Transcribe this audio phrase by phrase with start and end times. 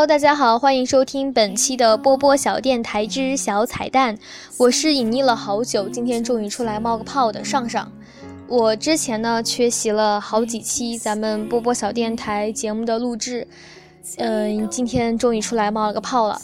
[0.00, 4.16] Hello，大家好，欢迎收听本期的波波小电台之小彩蛋。
[4.56, 7.92] 我是隐匿了好久，今天终于出来冒个泡的上上。
[8.48, 13.46] 我之前呢缺席了好几期咱们波波小电台节目的录制，
[14.16, 16.40] 嗯，今天终于出来冒了个泡了。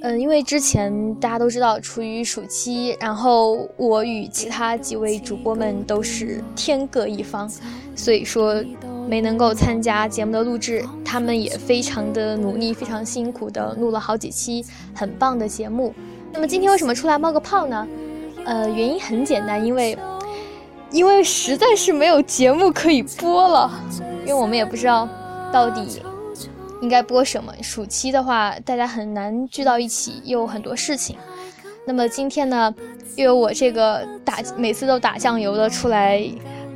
[0.00, 7.50] 嗯，因为之前大家都知道处于暑期，然后我与其他几位主播们都是天各一方，
[7.96, 8.62] 所以说
[9.08, 10.84] 没能够参加节目的录制。
[11.04, 15.92] 他们也非常的努力，非常辛苦的录了好几期很棒的节目。
[16.32, 17.88] 那么今天为什么出来冒个泡呢？
[18.44, 19.98] 呃，原因很简单，因为
[20.92, 23.68] 因为实在是没有节目可以播了，
[24.20, 25.08] 因为我们也不知道
[25.52, 26.02] 到底。
[26.80, 27.52] 应该播什么？
[27.62, 31.16] 暑期的话，大家很难聚到一起，又很多事情。
[31.84, 32.72] 那么今天呢，
[33.16, 36.22] 又有我这个打每次都打酱油的出来，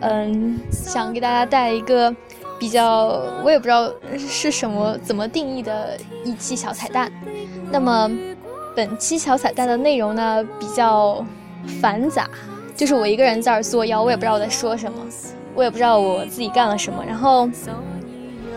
[0.01, 2.15] 嗯，想给大家带一个
[2.59, 7.13] 比较，我也不知道是什么怎么定义的一期小彩蛋。
[7.71, 8.11] 那么
[8.75, 11.25] 本期小彩蛋的内容呢，比较
[11.81, 12.29] 繁杂，
[12.75, 14.99] 就是我一个人在这儿作妖，我也不知道我在说什么，
[15.55, 17.49] 我也不知道我自己干了什么，然后。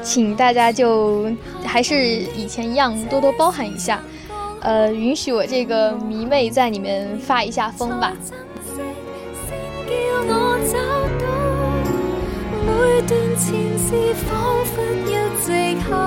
[0.05, 1.27] 请大家就
[1.65, 3.99] 还是以前一样，多多包涵一下，
[4.61, 8.13] 呃，允许我这个迷妹在里面发一下疯吧。
[12.67, 15.11] 每段前事仿佛一
[15.43, 16.04] 直下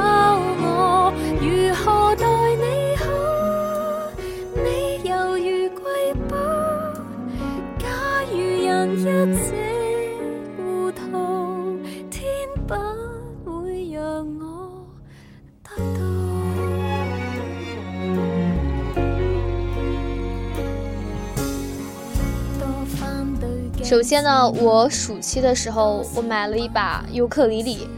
[23.88, 27.88] 首先呢，我暑期的时候我买了一把尤克里里，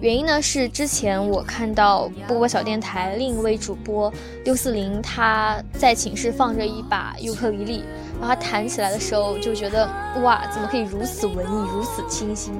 [0.00, 4.12] 原因呢是之前我看到波波小电台另一位主播
[4.44, 7.84] 六四零他在寝室放着一把尤克里里，
[8.18, 9.88] 然后他弹起来的时候就觉得
[10.20, 12.52] 哇，怎么可以如此文艺，如此清新，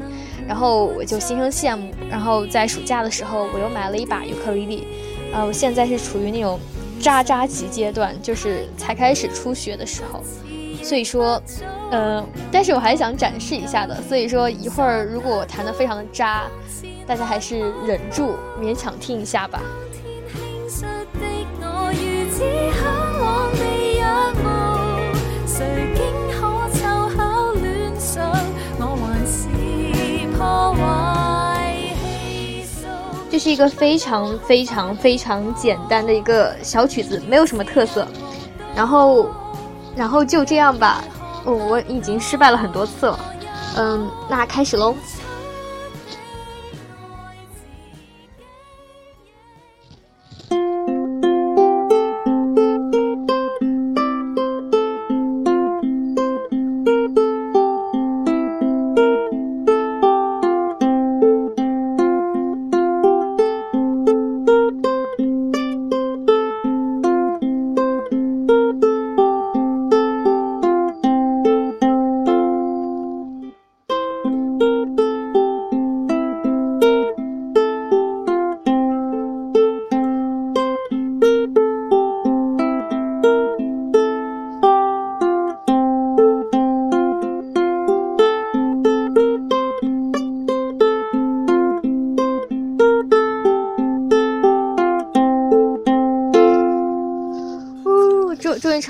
[0.46, 4.86] 然后我就心生羡慕，然后在暑假的时候我又买了一把尤克里里，
[5.32, 6.56] 呃，我现在是处于那种
[7.00, 10.22] 渣渣级阶段，就是才开始初学的时候。
[10.86, 11.42] 所以说，
[11.90, 14.00] 嗯，但是我还想展示一下的。
[14.02, 16.44] 所以说一会儿如果我弹的非常的渣，
[17.04, 19.60] 大家还是忍住勉强听一下吧。
[33.28, 38.06] 这是一个非常非常非常简单的一个小曲子，没有什么特色，
[38.72, 39.28] 然后。
[39.96, 41.02] 然后就这样吧，
[41.44, 43.18] 我我已经失败了很多次了，
[43.76, 44.94] 嗯，那开始喽。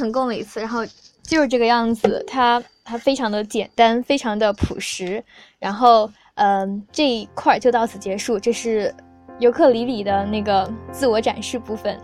[0.06, 0.86] 成功了一次，然后
[1.24, 5.24] 就是这个样子，它它非常的简单，非常的朴实，
[5.58, 8.94] 然后嗯，这一块就到此结束，这是
[9.40, 11.98] 尤克里里的那个自我展示部分。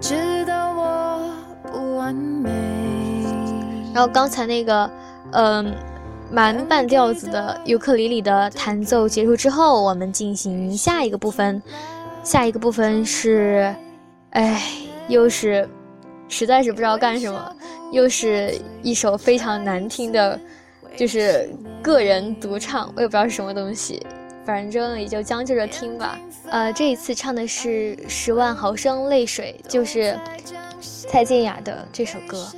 [0.00, 1.30] 知道我
[1.70, 2.50] 不完美
[3.94, 4.90] 然后刚才那个
[5.30, 5.72] 嗯，
[6.32, 11.62] 蛮半调子的尤克里里的弹奏结束之后，我们进行下一个部分，
[12.24, 13.72] 下一个部分是，
[14.30, 14.60] 哎，
[15.06, 15.68] 又是。
[16.32, 17.56] 实在是不知道干什么，
[17.92, 20.40] 又是一首非常难听的，
[20.96, 21.46] 就是
[21.82, 24.04] 个人独唱，我也不知道是什么东西，
[24.46, 26.18] 反正也就将就着听吧。
[26.46, 30.18] 呃，这一次唱的是《十万毫升泪水》，就是
[30.80, 32.48] 蔡健雅的这首歌。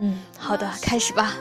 [0.00, 1.34] 嗯，好的，开始吧。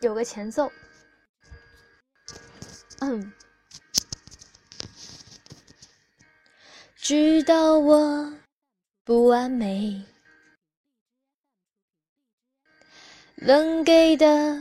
[0.00, 0.68] 有个前奏。
[6.96, 8.32] 知道我
[9.04, 10.02] 不完美，
[13.36, 14.58] 能给的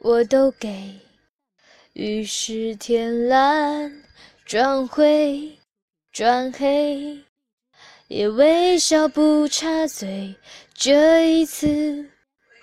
[0.00, 0.98] 我都给。
[1.92, 4.02] 于是天蓝
[4.44, 5.56] 转灰
[6.10, 7.22] 转黑，
[8.08, 10.34] 也微笑不插嘴，
[10.74, 12.10] 这一次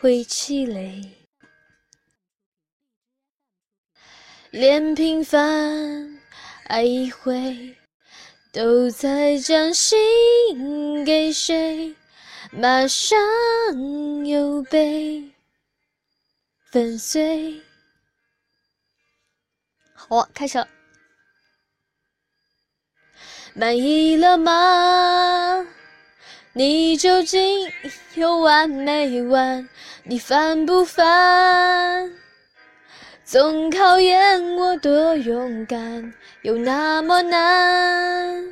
[0.02, 1.19] 会气馁。
[4.52, 6.20] 连平凡
[6.66, 7.76] 爱一回，
[8.52, 11.96] 都在将心给谁，
[12.52, 13.16] 马上
[14.26, 15.24] 又被
[16.72, 17.62] 粉碎。
[19.94, 20.68] 好，开始了。
[23.54, 25.68] 满意了吗？
[26.54, 27.72] 你究竟
[28.16, 29.70] 有完没完？
[30.04, 32.12] 你烦不烦？
[33.32, 36.12] 总考验我多勇敢，
[36.42, 38.44] 有那么难，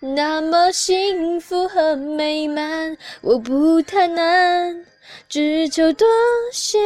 [0.00, 2.96] 那么幸福和美满。
[3.20, 4.82] 我不贪婪，
[5.28, 6.08] 只求多
[6.50, 6.78] 些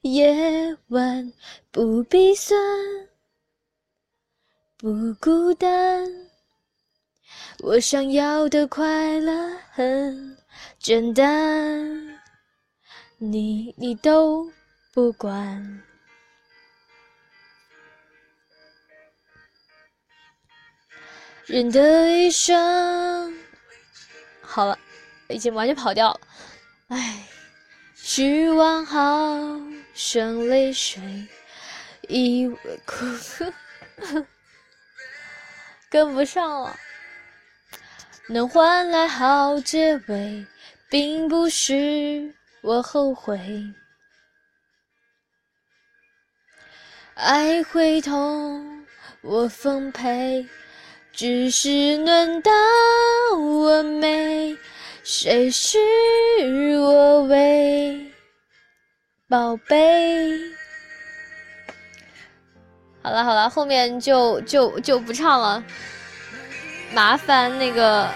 [0.00, 1.32] 夜晚，
[1.70, 2.58] 不必酸，
[4.76, 6.04] 不孤单。
[7.60, 10.36] 我想要的快乐很
[10.80, 12.18] 简单，
[13.18, 14.50] 你你都
[14.92, 15.82] 不管。
[21.52, 23.36] 人的一生，
[24.40, 24.78] 好了，
[25.28, 26.20] 已经完全跑掉了。
[26.88, 27.26] 唉，
[27.94, 29.60] 失望好
[29.92, 31.28] 像泪水，
[32.08, 33.04] 以为哭，
[35.90, 36.74] 跟不上了。
[38.28, 40.46] 能换来好结尾，
[40.88, 43.38] 并不是我后悔。
[47.12, 48.86] 爱会痛，
[49.20, 50.48] 我奉陪。
[51.12, 52.50] 只是轮到
[53.36, 54.56] 我没，
[55.04, 55.78] 谁是
[56.80, 58.00] 我为
[59.28, 60.38] 宝贝？
[63.02, 65.62] 好了好了，后面就就就不唱了，
[66.94, 68.08] 麻烦那个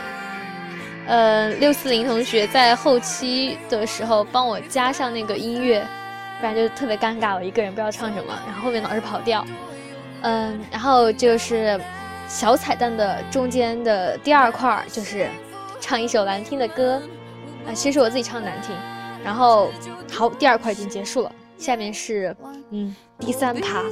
[1.07, 5.87] 呃六四零同学在后期的时候帮我加上那个音乐，
[6.41, 9.47] 不然就特别尴尬，我一个人不知道唱什么，然后后面老是跑调。
[10.23, 11.79] 嗯，然后就是。
[12.29, 15.29] 小彩蛋的中间的第二块就是
[15.81, 17.01] 唱一首难听的歌，
[17.67, 18.75] 啊，其实我自己唱的难听。
[19.25, 19.71] 然后
[20.13, 22.37] 好，第二块已经结束了，下面是
[22.71, 23.83] 嗯第三趴。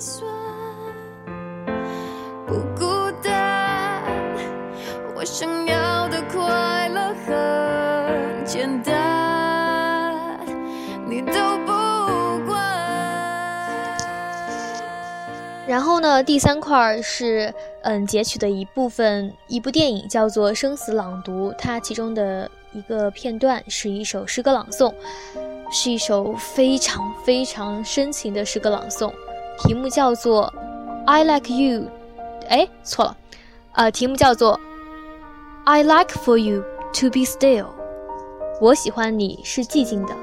[15.67, 17.53] 然后呢，第三块是
[17.83, 24.93] 嗯截取的一部分，一部电影叫做《生死朗读》，它其中的一个片段是一首诗歌朗诵，
[25.71, 29.11] 是一首非常非常深情的诗歌朗诵，
[29.59, 30.53] 题目叫做
[31.07, 31.81] 《I Like You》，
[32.49, 33.17] 哎，错了，
[33.73, 34.59] 呃，题目叫做
[35.65, 36.63] 《I Like for You
[36.93, 37.65] to Be Still》，
[38.61, 40.15] 我喜欢你是寂静的，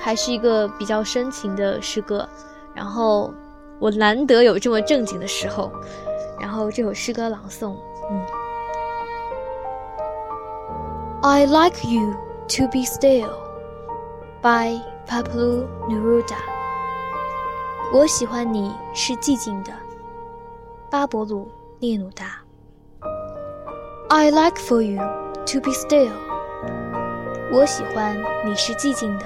[0.00, 2.26] 还是一个比较深情的诗歌，
[2.74, 3.34] 然后。
[3.80, 5.72] 我难得有这么正经的时候，
[6.38, 7.76] 然后这首诗歌朗诵，
[8.10, 8.26] 嗯
[11.22, 12.12] ，I like you
[12.48, 13.30] to be still
[14.42, 16.36] by Pablo Neruda。
[17.92, 19.72] 我喜欢你是寂静的，
[20.90, 22.42] 巴勃鲁涅鲁达。
[24.10, 25.00] I like for you
[25.46, 26.12] to be still。
[27.50, 29.24] 我喜欢你是寂静的。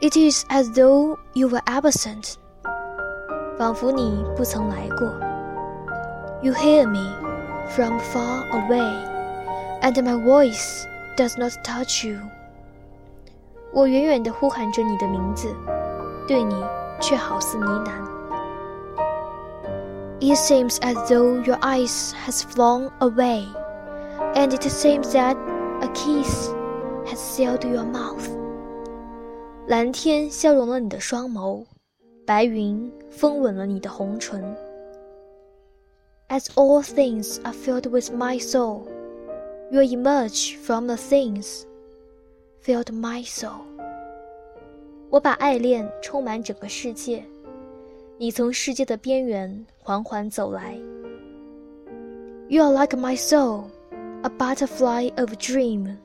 [0.00, 2.34] It is as though you were absent。
[3.57, 5.07] 仿佛你不曾来过。
[6.41, 7.15] You hear me
[7.69, 9.07] from far away,
[9.81, 10.85] and my voice
[11.15, 12.19] does not touch you.
[13.71, 15.47] 我远远地呼喊着你的名字，
[16.27, 16.55] 对你
[16.99, 18.03] 却好似呢喃。
[20.19, 23.45] It seems as though your eyes has flown away,
[24.35, 25.35] and it seems that
[25.81, 26.49] a kiss
[27.05, 28.29] has sealed your mouth.
[29.67, 31.65] 蓝天消融了你的双眸。
[32.27, 34.43] 白云封吻了你的红唇。
[36.29, 38.87] As all things are filled with my soul,
[39.71, 41.63] you emerge from the things
[42.63, 43.61] filled my soul.
[45.09, 47.23] 我把爱恋充满整个世界，
[48.17, 50.75] 你从世界的边缘缓缓走来。
[52.47, 53.65] You are like my soul,
[54.23, 55.97] a butterfly of a dream,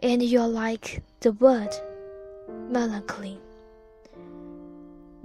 [0.00, 1.70] and you are like the word
[2.70, 3.38] melancholy.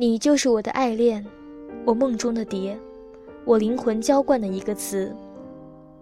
[0.03, 1.25] 你就是我的爱恋
[1.85, 2.77] 我梦中的蝶
[3.45, 5.15] 我灵魂浇灌的一个词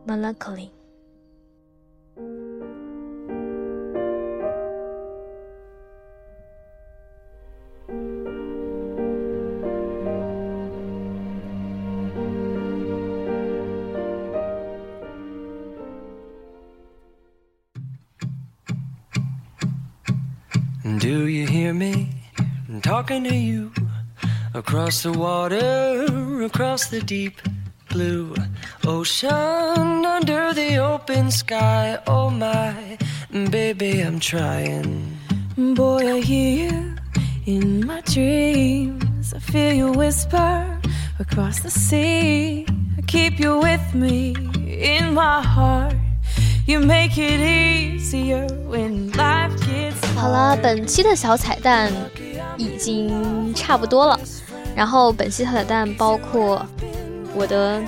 [0.06, 0.70] melancholy
[20.98, 22.08] do you hear me
[22.80, 23.79] talking to you
[24.59, 26.05] across the water,
[26.43, 27.41] across the deep
[27.89, 28.33] blue
[28.85, 31.97] ocean, under the open sky?
[32.07, 32.97] Oh my,
[33.49, 35.17] baby, I'm trying.
[35.57, 36.95] Boy, I hear you
[37.45, 39.33] in my dreams.
[39.33, 40.65] I feel you whisper
[41.19, 42.65] across the sea.
[42.97, 44.35] I keep you with me
[44.65, 45.95] in my heart.
[46.67, 51.91] You make it easier when life gets 好了，本期的小彩蛋
[52.57, 54.19] 已经差不多了。
[54.76, 56.64] 然后本期彩蛋包括
[57.34, 57.82] 我的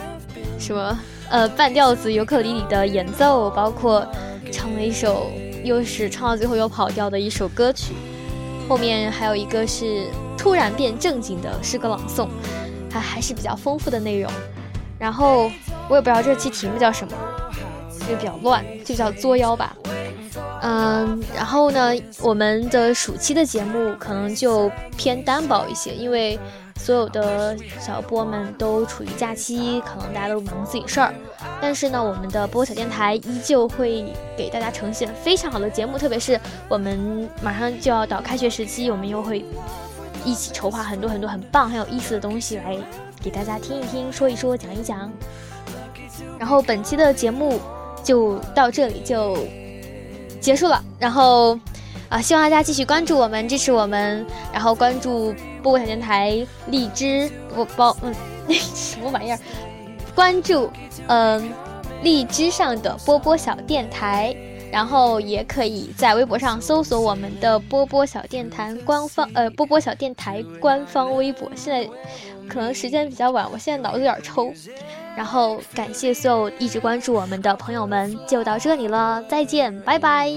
[0.59, 0.99] 什么
[1.31, 4.07] 呃半调子尤克里里的演奏，包括
[4.51, 5.31] 唱了一首
[5.65, 7.95] 又是唱到最后又跑调的一首歌曲，
[8.69, 12.29] 后面还有一个是突然变正经的诗歌朗诵，
[12.91, 14.31] 还还是比较丰富的内容。
[14.99, 15.51] 然后
[15.89, 17.13] 我也不知道这期题目叫什么。
[18.09, 19.77] 就比较乱，就叫作妖吧。
[20.61, 26.37] 嗯，然后呢，我们的暑期的节目可能就偏单薄一些，因为
[26.83, 31.15] 所有的小波们都处于假期，可能大家都忙自己事儿。
[31.61, 34.05] 但是呢，我们的播小电台依旧会
[34.37, 39.45] 给大家呈现非常好的节目，特别是我们马上就要到开学时期，我们又会
[40.25, 42.77] 一起筹划很多很多很棒、很有意思的东西来
[43.23, 45.09] 给大家听一听、说一说、讲一讲。
[46.39, 47.61] 然后本期的节目。
[48.05, 49.39] 就到这里就
[50.41, 51.57] 结束了，然后
[52.09, 58.13] 啊，希望大家继续关注我们，支持我们，然后关注波波小电台荔枝我包嗯
[58.47, 59.39] 那 什么玩意儿？
[60.15, 60.71] 关注
[61.07, 61.51] 嗯
[62.03, 64.35] 荔枝上的波波小电台，
[64.73, 71.49] 然后也可以在微博上搜索我们的波波小电台官方呃波波小电台官方微博。
[71.55, 71.89] 现在
[72.49, 74.53] 可能时间比较晚，我现在脑子有点抽。
[75.15, 80.33] 然后感谢所有一直关注我们的朋友们，就到这里了，再见，拜拜。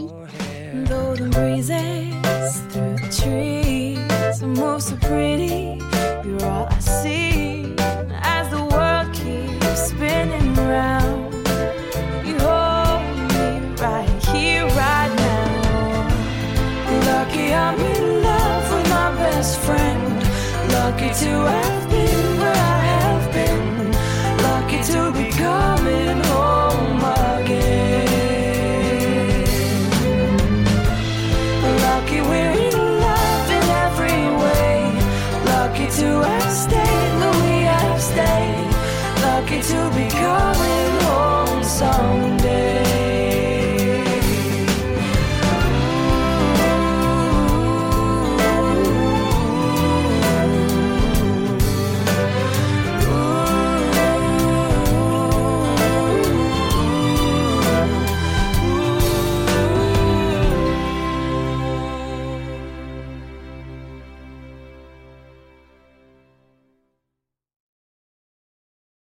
[4.55, 5.79] move so pretty.
[6.25, 7.75] You're all I see
[8.21, 11.33] as the world keeps spinning round.
[12.25, 13.49] You hold me
[13.81, 15.45] right here, right now.
[17.09, 20.23] Lucky I'm in love with my best friend.
[20.71, 21.94] Lucky to have.